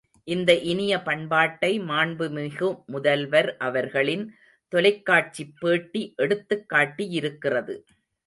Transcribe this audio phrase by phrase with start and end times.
[0.27, 4.35] இந்த இனிய பண்பாட்டை மாண்புமிகு முதல்வர் அவர்களின்
[4.67, 7.75] தொலைக்காட்சிப் பேட்டி எடுத்துக் காட்டியிருக்கிறது.